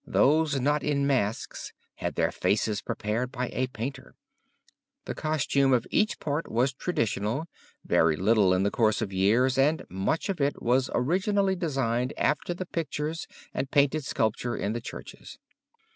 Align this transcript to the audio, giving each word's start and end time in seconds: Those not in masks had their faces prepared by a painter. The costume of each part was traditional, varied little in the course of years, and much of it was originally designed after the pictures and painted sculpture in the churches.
Those 0.07 0.59
not 0.59 0.81
in 0.81 1.05
masks 1.05 1.73
had 1.97 2.15
their 2.15 2.31
faces 2.31 2.81
prepared 2.81 3.31
by 3.31 3.49
a 3.53 3.67
painter. 3.67 4.15
The 5.05 5.13
costume 5.13 5.73
of 5.73 5.85
each 5.91 6.19
part 6.19 6.51
was 6.51 6.73
traditional, 6.73 7.45
varied 7.85 8.17
little 8.17 8.51
in 8.51 8.63
the 8.63 8.71
course 8.71 9.03
of 9.03 9.13
years, 9.13 9.59
and 9.59 9.85
much 9.91 10.27
of 10.27 10.41
it 10.41 10.59
was 10.59 10.89
originally 10.95 11.55
designed 11.55 12.13
after 12.17 12.55
the 12.55 12.65
pictures 12.65 13.27
and 13.53 13.69
painted 13.69 14.03
sculpture 14.03 14.57
in 14.57 14.73
the 14.73 14.81
churches. 14.81 15.37